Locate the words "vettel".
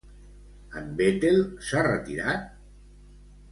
1.01-1.37